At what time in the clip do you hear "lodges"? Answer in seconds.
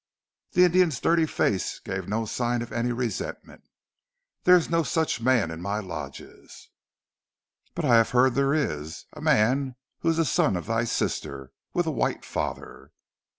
5.79-6.69